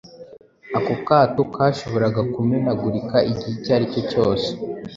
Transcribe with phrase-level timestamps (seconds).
[0.77, 4.49] Ako kato kashoboraga kumenagurika igihe icyo ari cyo cyose.